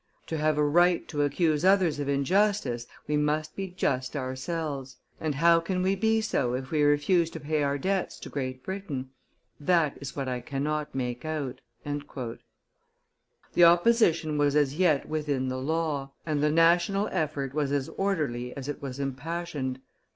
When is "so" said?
6.21-6.55